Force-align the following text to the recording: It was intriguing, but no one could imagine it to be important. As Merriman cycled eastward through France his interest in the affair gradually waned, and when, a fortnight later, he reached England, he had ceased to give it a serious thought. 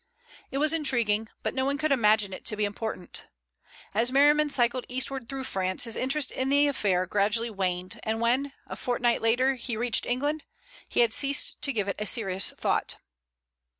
It 0.49 0.57
was 0.57 0.73
intriguing, 0.73 1.29
but 1.43 1.53
no 1.53 1.63
one 1.63 1.77
could 1.77 1.91
imagine 1.91 2.33
it 2.33 2.43
to 2.45 2.55
be 2.55 2.65
important. 2.65 3.25
As 3.93 4.11
Merriman 4.11 4.49
cycled 4.49 4.85
eastward 4.89 5.29
through 5.29 5.43
France 5.43 5.83
his 5.83 5.95
interest 5.95 6.31
in 6.31 6.49
the 6.49 6.65
affair 6.65 7.05
gradually 7.05 7.51
waned, 7.51 7.99
and 8.01 8.19
when, 8.19 8.51
a 8.65 8.75
fortnight 8.75 9.21
later, 9.21 9.53
he 9.53 9.77
reached 9.77 10.07
England, 10.07 10.43
he 10.89 11.01
had 11.01 11.13
ceased 11.13 11.61
to 11.61 11.71
give 11.71 11.87
it 11.87 11.97
a 12.01 12.07
serious 12.07 12.49
thought. 12.49 12.95